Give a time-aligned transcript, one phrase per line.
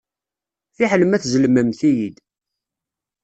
[0.77, 2.17] Fiḥel ma tzellmemt-iyi-d.